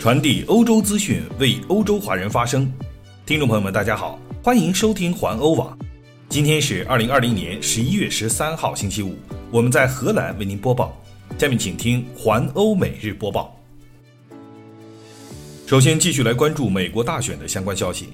[0.00, 2.66] 传递欧洲资讯，为欧洲华人发声。
[3.26, 5.78] 听众朋友们，大家好，欢迎收听环欧网。
[6.30, 9.14] 今天是二零二零年十一月十三号，星期五。
[9.50, 10.98] 我们在荷兰为您播报。
[11.36, 13.54] 下面请听环欧每日播报。
[15.66, 18.08] 首先，继续来关注美国大选的相关消息。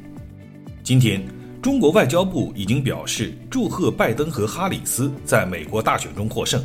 [0.83, 1.25] 今天，
[1.63, 6.61] 中国外交部已经表示祝贺拜登和哈里斯在美国大选中获胜。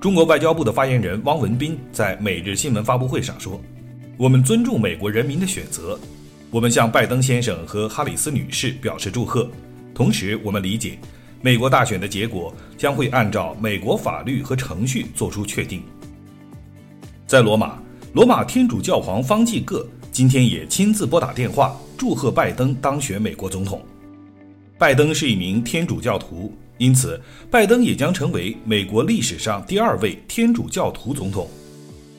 [0.00, 3.60] 中国外交部的发言人汪文斌在每日新闻发布会上说
[4.18, 5.98] ：“我们尊重美国人民的选择，
[6.50, 9.50] 我们向拜登先生和哈里斯女士表示祝贺。
[9.94, 10.98] 同时，我们理解
[11.40, 15.82] 美国大选的结果将会按照美国法律和程序作出确定。”
[17.26, 17.78] 在罗马，
[18.12, 23.82] 罗马天主教皇方济各今天也亲自拨打电话祝贺拜登当选美国总统。
[24.78, 26.52] 拜登是一名天主教徒。
[26.76, 27.20] 因此，
[27.50, 31.48] 拜登也将成为美国历史上第二位天主教徒总统。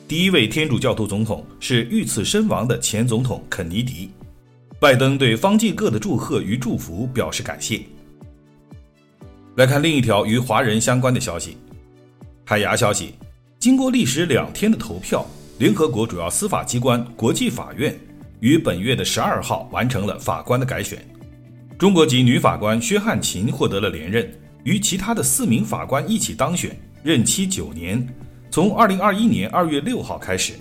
[0.06, 4.10] 第一位天主教徒总统是遇刺身亡的前总统肯尼迪。
[4.78, 7.80] 拜登对方济各的祝贺与祝福表示感谢。
[9.56, 11.56] 来看另一条与华人相关的消息：
[12.44, 13.14] 海牙消息，
[13.58, 15.26] 经过历时两天的投票，
[15.58, 17.98] 联合国主要司法机关国际法院
[18.40, 21.02] 于本月的十二号完成了法官的改选。
[21.78, 24.30] 中国籍女法官薛汉琴获得了连任。
[24.64, 28.06] 与其他的四名法官一起当选，任期九年，
[28.54, 30.52] 从二零二一年二月六号开始。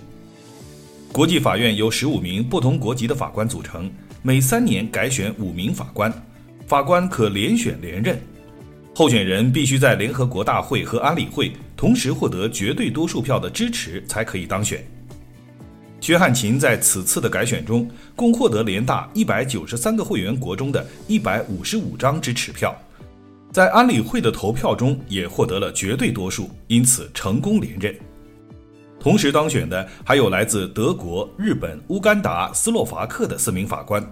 [1.11, 3.87] 国际法院由十五名不同国籍的法官组成，
[4.23, 6.11] 每三年改选五名法官，
[6.65, 8.19] 法官可连选连任。
[8.95, 14.83] 候选人必须在联合国大会和安理会同时获得绝对多数票的支持才可以当选。
[16.01, 22.75] 薛汉琴在此次的改选中，共获得联大一百九十三个会员国中的一百五十五张支持票。
[23.53, 27.95] 在安理会的投票中也获得了绝对多数，因此成功连任。
[28.99, 34.03] 同时当选的还有来自德国、日本、乌干达、斯洛伐克的四名法官。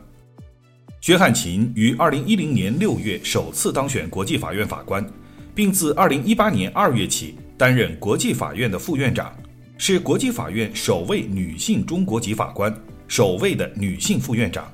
[0.99, 5.03] 薛汉琴于二零一零年六月首次当选国际法院法官，
[5.55, 9.35] 并自二零一八年二月起担任国际法院的副院长，
[9.75, 12.71] 是国际法院首位女性中国籍法官，
[13.07, 14.71] 首位的女性副院长。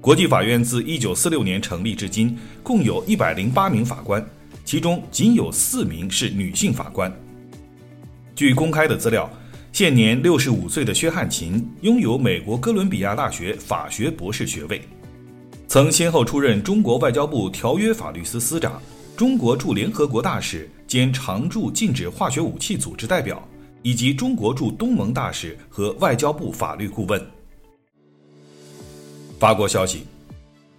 [0.00, 4.24] 国际法院自一九四六年成立至今，共有一百零八名法官，
[4.64, 7.12] 其中仅有四名是女性法官。
[8.34, 9.28] 据公开的资料，
[9.72, 14.80] 现年六十五岁的薛汉琴拥有美国哥伦比亚大学法学博士学位，
[15.66, 18.80] 曾先后出任中国外交部条约法律司司长、
[19.16, 23.42] 中国驻联合国大使兼常驻禁止化学武器组织代表，
[23.82, 27.20] 以及中国驻东盟大使和外交部法律顾问。
[29.38, 30.06] 法国消息，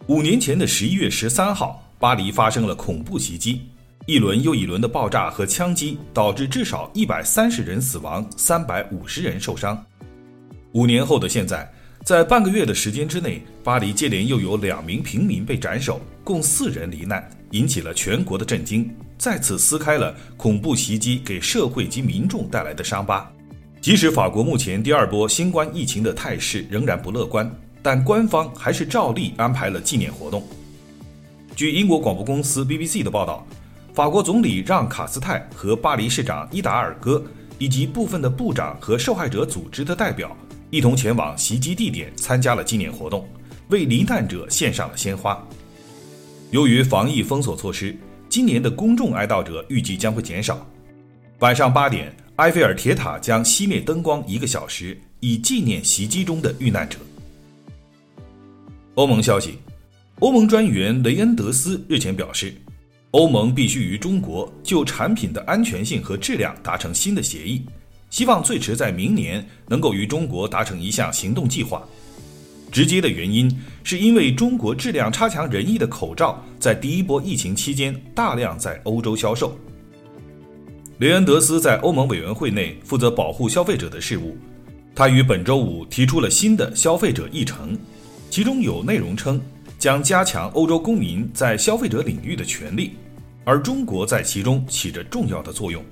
[0.07, 3.61] 五年前的十一月十三号，巴黎发生了恐怖袭击，
[4.07, 9.85] 一轮又一轮的爆炸和枪击导致至少一百三十人死亡，三百五十人受伤。
[10.71, 11.71] 五年后的现在，
[12.03, 23.31] 在半个月的时间之内，巴黎接连又有两名平民被斩首，共四人罹难，引起了全国的震惊，再次撕开了恐怖袭击给社会及民众带来的伤疤。
[23.79, 27.47] 即使法国目前第二波新冠疫情的态势仍然不乐观。
[27.81, 30.43] 但官方还是照例安排了纪念活动。
[31.55, 33.45] 据英国广播公司 BBC 的报道，
[33.93, 37.23] 法国总理让·卡斯泰和巴黎市长伊达尔戈
[37.57, 40.37] 以及部分的部长和受害者组织的代表
[40.69, 43.27] 一同前往袭击地点参加了纪念活动，
[43.69, 45.41] 为罹难者献上了鲜花。
[46.51, 47.97] 由于防疫封锁措施，
[48.29, 50.63] 今年的公众哀悼者预计将会减少。
[51.39, 56.97] 晚上八点，埃菲尔铁塔将熄灭灯光一个小时，以纪念袭击中的遇难者。
[58.97, 59.59] 欧盟消息，
[60.21, 62.51] 欧盟专员雷恩德斯日前表示，
[63.11, 67.61] 欧盟必须与中国就产品的安全性和质量达成新的协议，
[68.09, 71.87] 希望最迟在明年能够与中国达成一项行动计划。
[72.71, 79.55] 直接的原因是因为中国质量差强人意的口罩在第一波疫情期间大量在欧洲销售。
[80.97, 84.35] 雷恩德斯在欧盟委员会内负责保护消费者的事务，
[84.95, 87.77] 他于本周五提出了新的消费者议程。
[88.29, 89.41] 其中有内容称
[89.79, 92.91] 将加强欧洲公民在消费者领域的权利，
[93.43, 95.83] 而中国在其中起着重要的作用。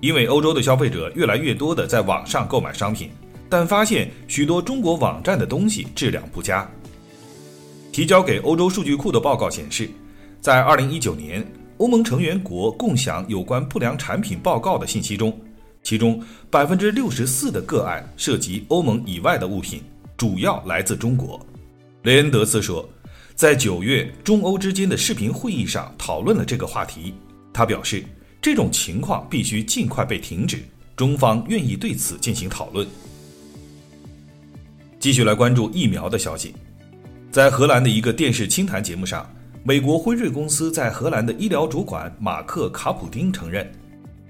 [0.00, 3.10] 因为欧洲的消费者越来越多的在网上购买商品，
[3.48, 6.68] 但发现许多中国网站的东西质量不佳。
[7.92, 9.88] 提交给欧洲数据库的报告显示，
[10.40, 11.46] 在2019年，
[11.78, 15.38] 欧盟成员国共享有关不良产品报告的信息中，
[15.82, 16.20] 其中
[16.50, 19.82] 64%的个案涉及欧盟以外的物品。
[20.24, 21.38] 主要来自中国，
[22.04, 22.88] 雷恩德斯说，
[23.34, 27.12] 在九月中欧之间的视频会议上讨论了这个话题。
[27.52, 28.02] 他表示，
[28.40, 30.60] 这种情况必须尽快被停止，
[30.96, 32.88] 中方愿意对此进行讨论。
[34.98, 36.54] 继续来关注疫苗的消息，
[37.30, 39.30] 在荷兰的一个电视清谈节目上，
[39.62, 43.70] 美国辉瑞公司在荷兰的医疗主管马克·卡普丁承认，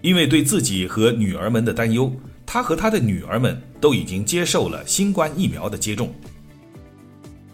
[0.03, 2.13] 因为对自己和女儿们的担忧，
[2.47, 6.15] 他和他的女儿们都已经接受了新冠疫苗的接种。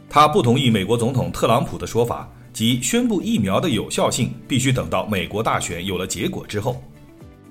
[0.08, 6.82] 他不同意美国总统特朗普的说法，即宣布疫苗的有效性必须等到美国大选有了结果之后。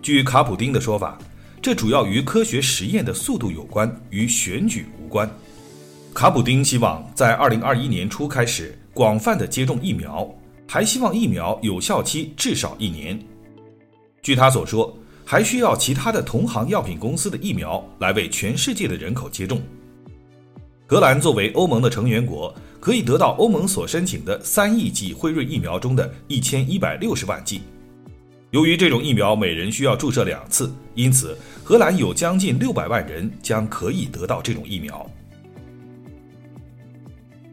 [0.02, 1.18] 据卡普丁的说法，
[1.62, 5.30] 这主要与科学实验的速度有关，与选举无关。
[6.14, 10.30] 卡普丁希望在二零二一年初开始广泛的接种疫苗，
[10.68, 13.18] 还希望疫苗有效期至少一年。
[14.22, 14.94] 据他所说，
[15.32, 19.62] 还需要其他的同行药品公司的疫苗来为全世界的人口接种。
[20.88, 27.62] 荷兰作为欧盟的成员国，可以得到欧盟所申请的三亿剂辉瑞疫苗中的一千一百六十万剂。
[28.50, 35.08] 由于这种疫苗每人需要注射两次，因此荷兰有将近六百万人将可以得到这种疫苗。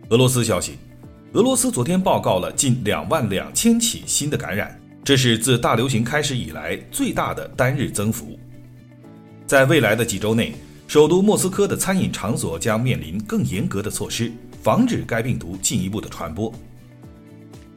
[0.09, 0.79] 俄罗斯消息，
[1.35, 8.37] 俄罗斯昨天报告了近两万两千起新的感染，这是自大流行开始以来最大的单日增幅。
[9.47, 10.53] 在未来的几周内，
[10.89, 14.33] 首都莫斯科的餐饮场所将面临更严格的措施，
[14.65, 16.53] 防止该病毒进一步的传播。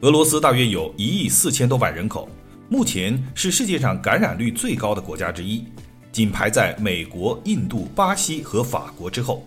[0.00, 2.28] 俄罗斯大约有一亿四千多万人口，
[2.68, 5.64] 目前是世界上感染率最高的国家之一，
[6.10, 9.46] 仅排在美国、印度、巴西和法国之后。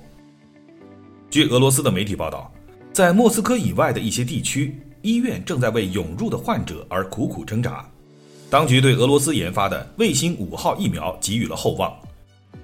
[1.29, 2.50] 据俄罗斯的媒体报道。
[2.94, 7.85] 在莫斯科以外的一些地区，医院正在为涌入的患者而苦苦挣扎。
[8.50, 11.94] 当局对俄罗斯研发的卫星五号疫苗给予了厚望。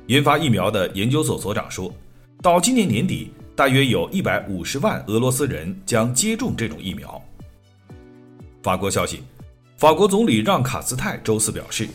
[0.07, 1.93] 研发疫苗的研究所所长说，
[2.41, 7.21] 到今年年底，大约有一百五十万俄罗斯人将接种这种疫苗。
[8.63, 9.21] 法国消息，
[9.77, 11.87] 法国总理让·卡斯泰周四表示，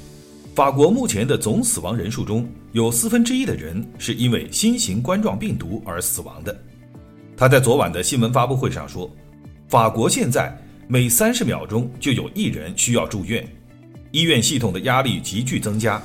[0.55, 6.57] 法国目前的总死亡人数中有四分之一的人是因为新型冠状病毒而死亡的。
[7.37, 9.11] 他在昨晚的新闻发布会上说
[9.75, 10.57] ：“法国现在
[10.87, 13.45] 每三十秒钟就有一人需要住院，
[14.13, 16.01] 医院系统的压力急剧增加，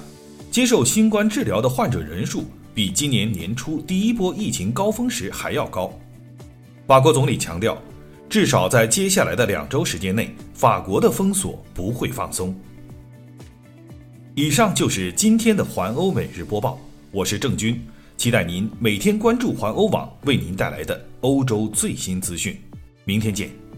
[0.50, 5.94] 接受新冠治疗的患者人数比今年年初第一波疫情高峰时还要高。”
[6.88, 7.80] 法国总理强调，
[8.27, 12.60] 至少在接下来的两周时间内，法国的封锁不会放松。
[14.33, 16.80] 以上就是今天的环欧每日播报，
[17.12, 17.80] 我是郑军。
[18.18, 22.60] 期待您每天关注环欧网为您带来的欧洲最新资讯，
[23.09, 23.69] 明天见。